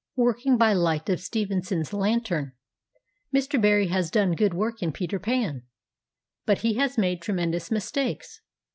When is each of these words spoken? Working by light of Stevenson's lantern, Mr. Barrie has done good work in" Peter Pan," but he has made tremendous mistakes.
Working 0.15 0.57
by 0.57 0.73
light 0.73 1.09
of 1.09 1.19
Stevenson's 1.19 1.93
lantern, 1.93 2.53
Mr. 3.31 3.61
Barrie 3.61 3.89
has 3.89 4.09
done 4.09 4.31
good 4.31 4.51
work 4.51 4.81
in" 4.81 4.91
Peter 4.93 5.19
Pan," 5.19 5.61
but 6.47 6.61
he 6.65 6.73
has 6.73 6.97
made 6.97 7.21
tremendous 7.21 7.69
mistakes. 7.69 8.41